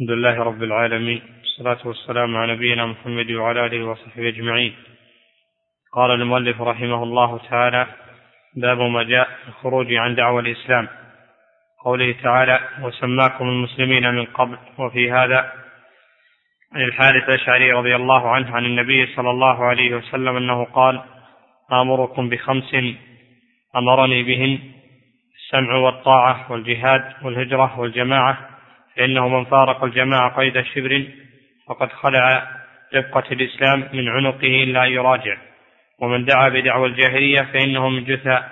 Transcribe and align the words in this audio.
الحمد 0.00 0.18
لله 0.18 0.42
رب 0.42 0.62
العالمين 0.62 1.22
والصلاة 1.40 1.88
والسلام 1.88 2.36
على 2.36 2.52
نبينا 2.52 2.86
محمد 2.86 3.30
وعلى 3.30 3.66
آله 3.66 3.84
وصحبه 3.84 4.28
أجمعين. 4.28 4.74
قال 5.92 6.10
المؤلف 6.10 6.60
رحمه 6.60 7.02
الله 7.02 7.38
تعالى 7.50 7.86
باب 8.56 8.80
ما 8.80 9.02
جاء 9.02 9.28
الخروج 9.48 9.94
عن 9.94 10.14
دعوة 10.14 10.40
الإسلام. 10.40 10.88
قوله 11.84 12.14
تعالى 12.22 12.60
وسماكم 12.82 13.48
المسلمين 13.48 14.14
من 14.14 14.24
قبل. 14.24 14.58
وفي 14.78 15.12
هذا 15.12 15.52
عن 16.72 16.82
الحارث 16.82 17.28
الأشعري 17.28 17.72
رضي 17.72 17.96
الله 17.96 18.30
عنه 18.30 18.56
عن 18.56 18.64
النبي 18.64 19.06
صلى 19.16 19.30
الله 19.30 19.64
عليه 19.64 19.94
وسلم 19.94 20.36
أنه 20.36 20.64
قال 20.64 21.00
آمركم 21.72 22.28
بخمس 22.28 22.74
أمرني 23.76 24.22
بهن 24.22 24.58
السمع 25.36 25.74
والطاعة 25.74 26.52
والجهاد 26.52 27.14
والهجرة 27.22 27.80
والجماعة 27.80 28.49
فإنه 29.00 29.28
من 29.28 29.44
فارق 29.44 29.84
الجماعة 29.84 30.36
قيد 30.36 30.62
شبر 30.62 31.06
فقد 31.68 31.92
خلع 31.92 32.42
رفقة 32.94 33.32
الإسلام 33.32 33.88
من 33.92 34.08
عنقه 34.08 34.62
إلا 34.64 34.84
أن 34.84 34.92
يراجع. 34.92 35.36
ومن 36.00 36.24
دعا 36.24 36.48
بدعوى 36.48 36.88
الجاهلية 36.88 37.42
فإنه 37.52 37.88
من 37.88 38.04
جثى 38.04 38.42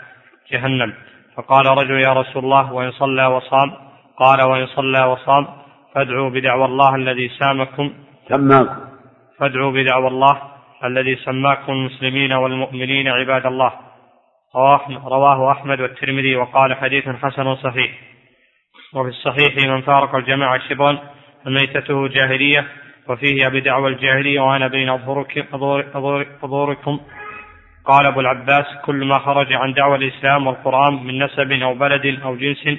جهنم. 0.52 0.94
فقال 1.36 1.66
رجل 1.66 2.00
يا 2.00 2.12
رسول 2.12 2.44
الله 2.44 2.72
وإن 2.72 2.90
صلى 2.90 3.26
وصام؟ 3.26 3.70
قال 4.16 4.42
وإن 4.42 4.66
صلى 4.66 5.04
وصام. 5.04 5.46
فادعوا 5.94 6.30
بدعوى 6.30 6.64
الله 6.64 6.94
الذي 6.94 7.28
سامكم. 7.28 7.92
سماكم. 8.28 8.80
فادعوا 9.38 9.72
بدعوى 9.72 10.08
الله 10.08 10.42
الذي 10.84 11.16
سماكم 11.16 11.72
المسلمين 11.72 12.32
والمؤمنين 12.32 13.08
عباد 13.08 13.46
الله. 13.46 13.72
رواه 15.04 15.52
أحمد 15.52 15.80
والترمذي 15.80 16.36
وقال 16.36 16.74
حديث 16.74 17.08
حسن 17.08 17.54
صحيح. 17.54 17.90
وفي 18.94 19.08
الصحيح 19.08 19.56
من 19.56 19.80
فارق 19.80 20.14
الجماعة 20.14 20.68
شبرا 20.68 20.98
فميتته 21.44 22.08
جاهلية 22.08 22.68
وفيه 23.08 23.48
بدعوى 23.48 23.90
الجاهلية 23.90 24.40
وأنا 24.40 24.68
بين 24.68 24.88
أظهركم 26.42 27.00
قال 27.84 28.06
أبو 28.06 28.20
العباس 28.20 28.66
كل 28.84 29.04
ما 29.04 29.18
خرج 29.18 29.52
عن 29.52 29.72
دعوى 29.72 29.96
الإسلام 29.96 30.46
والقرآن 30.46 31.04
من 31.04 31.22
نسب 31.24 31.52
أو 31.52 31.74
بلد 31.74 32.20
أو 32.24 32.36
جنس 32.36 32.78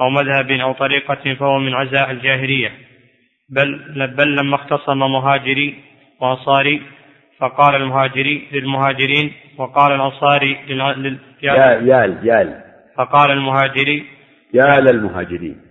أو 0.00 0.10
مذهب 0.10 0.50
أو 0.50 0.72
طريقة 0.72 1.34
فهو 1.34 1.58
من 1.58 1.74
عزاء 1.74 2.10
الجاهلية. 2.10 2.72
بل 3.50 3.78
بل 4.16 4.36
لما 4.36 4.54
اختصم 4.54 4.98
مهاجري 4.98 5.74
وأنصاري 6.20 6.82
فقال 7.38 7.74
المهاجري 7.74 8.48
للمهاجرين 8.52 9.32
وقال 9.58 9.92
الأنصاري 9.92 10.58
لل... 10.68 11.18
يال 11.42 11.88
يال 11.88 12.18
يال. 12.22 12.62
فقال 12.96 13.30
المهاجري 13.30 14.15
يا 14.54 14.80
للمهاجرين. 14.80 15.66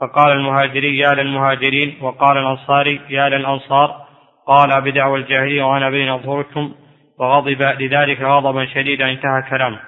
فقال 0.00 0.32
المهاجري 0.32 0.98
يا 0.98 1.10
للمهاجرين 1.14 2.02
وقال 2.02 2.38
الأنصاري 2.38 3.00
يا 3.10 3.28
للأنصار 3.28 4.08
قال 4.46 4.80
بدعوى 4.80 5.20
الجاهلية 5.20 5.62
وأنا 5.62 5.90
بين 5.90 6.08
أظهركم 6.08 6.74
وغضب 7.18 7.62
لذلك 7.62 8.20
غضبا 8.20 8.66
شديدا 8.66 9.10
انتهى 9.10 9.50
كلامه 9.50 9.80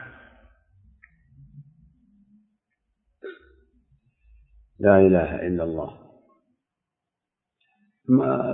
لا 4.81 4.98
إله 4.98 5.47
إلا 5.47 5.65
الله. 5.65 5.97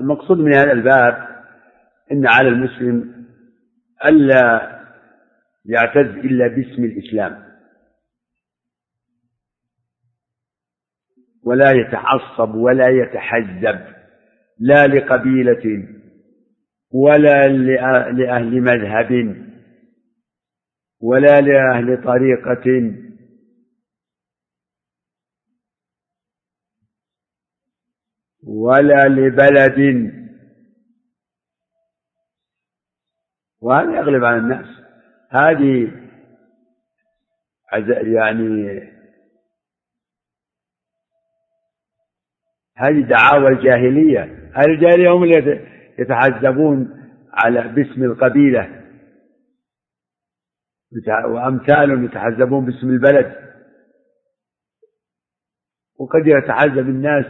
المقصود 0.00 0.38
من 0.38 0.54
هذا 0.54 0.72
الباب 0.72 1.28
أن 2.12 2.26
على 2.26 2.48
المسلم 2.48 3.26
ألا 4.06 4.76
يعتز 5.64 6.06
إلا 6.06 6.46
باسم 6.48 6.84
الإسلام. 6.84 7.55
ولا 11.46 11.70
يتعصب 11.70 12.54
ولا 12.54 12.88
يتحزب 12.88 13.96
لا 14.58 14.86
لقبيلة 14.86 15.88
ولا 16.90 17.48
لأهل 18.12 18.60
مذهب 18.60 19.36
ولا 21.00 21.40
لأهل 21.40 22.04
طريقة. 22.04 22.92
ولا 28.42 29.08
لبلد. 29.08 30.12
وهذا 33.60 33.96
يغلب 33.98 34.24
على 34.24 34.36
الناس. 34.36 34.66
هذه 35.30 35.92
يعني 38.02 38.95
هذه 42.76 43.00
دعاوى 43.00 43.48
الجاهلية. 43.48 44.20
أهل 44.56 44.70
الجاهلية 44.70 45.10
هم 45.10 45.24
يتحزبون 45.98 47.02
على 47.32 47.68
باسم 47.68 48.02
القبيلة. 48.04 48.82
وأمثالهم 51.26 52.04
يتحزبون 52.04 52.66
باسم 52.66 52.88
البلد. 52.88 53.46
وقد 55.98 56.26
يتحزب 56.26 56.88
الناس 56.88 57.26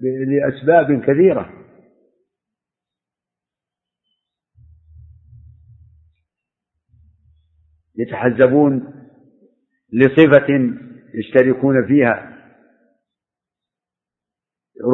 لأسباب 0.00 1.00
كثيرة. 1.00 1.52
يتحزبون 7.98 8.94
لصفة 9.92 10.74
يشتركون 11.14 11.86
فيها. 11.86 12.37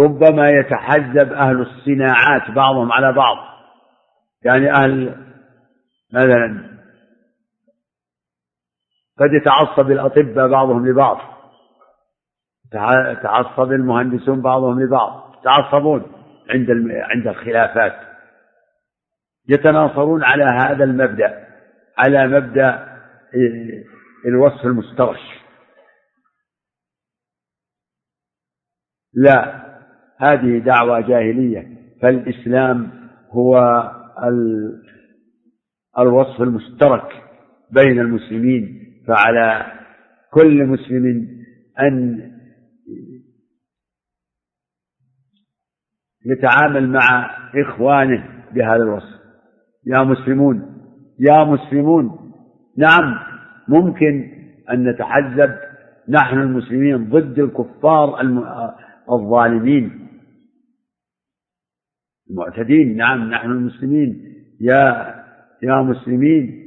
ربما 0.03 0.51
يتحزب 0.51 1.33
أهل 1.33 1.61
الصناعات 1.61 2.51
بعضهم 2.51 2.93
على 2.93 3.13
بعض. 3.13 3.37
يعني 4.43 4.71
أهل 4.71 5.25
مثلا 6.13 6.75
قد 9.19 9.33
يتعصب 9.33 9.91
الأطباء 9.91 10.49
بعضهم 10.49 10.87
لبعض. 10.89 11.19
يتعصب 13.11 13.73
المهندسون 13.73 14.43
بعضهم 14.43 14.81
لبعض. 14.81 15.35
يتعصبون 15.41 16.13
عند 16.51 16.71
عند 16.91 17.27
الخلافات. 17.27 18.01
يتناصرون 19.49 20.25
على 20.25 20.45
هذا 20.45 20.85
المبدأ 20.85 21.47
على 21.99 22.27
مبدأ 22.27 22.99
الوصف 24.27 24.65
المسترش. 24.65 25.21
لا. 29.15 29.64
هذه 30.19 30.59
دعوة 30.59 31.01
جاهلية 31.01 31.69
فالإسلام 32.03 32.91
هو 33.31 33.83
الوصف 35.99 36.43
المشترك 36.43 37.23
بين 37.71 38.01
المسلمين 38.01 38.81
فعلى 39.09 39.67
كل 40.31 40.67
مسلم 40.67 41.29
أن 41.81 42.21
يتعامل 46.27 46.89
مع 46.89 47.31
إخوانه 47.55 48.29
بهذا 48.55 48.83
الوصف. 48.83 49.21
يا 49.87 50.03
مسلمون 50.03 50.75
يا 51.21 51.45
مسلمون. 51.45 52.33
نعم 52.79 53.19
ممكن 53.69 54.31
أن 54.71 54.89
نتحزب 54.89 55.55
نحن 56.09 56.39
المسلمين 56.39 57.11
ضد 57.11 57.39
الكفار 57.39 58.21
الظالمين. 59.13 60.04
المعتدين. 62.31 62.97
نعم 62.97 63.31
نحن 63.31 63.51
المسلمين. 63.51 64.35
يا 64.61 65.15
يا 65.63 65.83
مسلمين. 65.83 66.65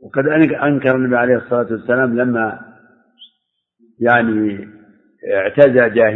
وقد 0.00 0.26
أنكر 0.52 0.96
النبي 0.96 1.16
عليه 1.16 1.36
الصلاة 1.36 1.72
والسلام 1.72 2.16
لما 2.16 2.60
يعني 4.00 4.68
اعتزى 5.34 6.12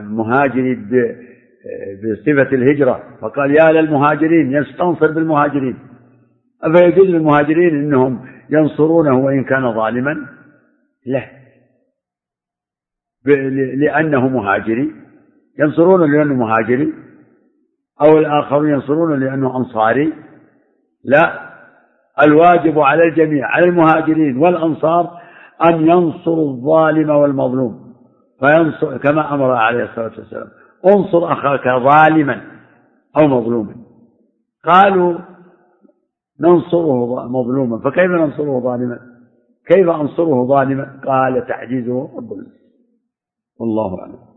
مهاجري 0.00 0.74
بصفة 2.02 2.56
الهجرة. 2.56 3.18
فقال 3.20 3.50
يا 3.50 3.72
للمهاجرين 3.72 4.52
يستنصر 4.52 5.12
بالمهاجرين. 5.12 5.78
أفيجوز 6.62 7.06
للمهاجرين 7.06 7.74
أنهم 7.74 8.26
ينصرونه 8.50 9.18
وإن 9.18 9.44
كان 9.44 9.74
ظالما؟ 9.74 10.28
لا. 11.06 11.30
لأنه 13.76 14.28
مهاجري. 14.28 14.92
ينصرون 15.58 16.12
لأنه 16.12 16.34
مهاجري 16.34 16.92
أو 18.02 18.18
الآخرون 18.18 18.70
ينصرون 18.70 19.20
لأنه 19.20 19.56
أنصاري. 19.56 20.12
لا 21.04 21.54
الواجب 22.22 22.78
على 22.78 23.02
الجميع 23.02 23.46
على 23.46 23.64
المهاجرين 23.64 24.36
والأنصار 24.36 25.20
أن 25.64 25.80
ينصروا 25.80 26.50
الظالم 26.50 27.10
والمظلوم. 27.10 27.94
فينصر 28.40 28.98
كما 28.98 29.34
أمر 29.34 29.50
عليه 29.50 29.84
الصلاة 29.84 30.12
والسلام 30.18 30.48
انصر 30.86 31.32
أخاك 31.32 31.68
ظالما 31.68 32.40
أو 33.18 33.26
مظلوما. 33.28 33.74
قالوا 34.64 35.18
ننصره 36.40 37.28
مظلوما 37.28 37.78
فكيف 37.78 38.10
ننصره 38.10 38.60
ظالما؟ 38.60 38.98
كيف 39.66 39.88
أنصره 39.88 40.46
ظالما؟ 40.46 41.00
قال 41.06 41.46
تعجيزه 41.46 42.10
رب 42.16 42.30
والله 43.60 44.00
أعلم. 44.00 44.33